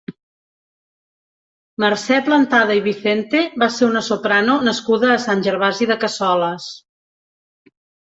[1.83, 6.71] Mercè Plantada i Vicente va ser una soprano nascuda a Sant Gervasi de Cassoles.